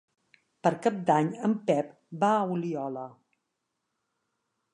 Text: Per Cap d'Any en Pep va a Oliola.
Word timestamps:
Per 0.67 0.71
Cap 0.85 0.95
d'Any 1.09 1.29
en 1.49 1.53
Pep 1.67 1.93
va 2.25 2.31
a 2.39 2.43
Oliola. 2.57 3.05